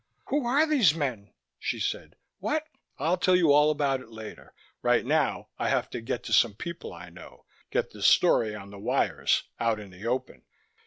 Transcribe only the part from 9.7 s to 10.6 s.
in the open.